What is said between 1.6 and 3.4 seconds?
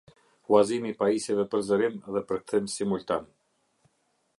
zërim & përkthim simultan.